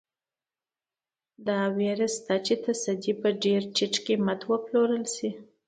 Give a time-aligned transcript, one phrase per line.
[1.47, 5.29] دا وېره شته چې تصدۍ په ډېر ټیټ قیمت وپلورل شي.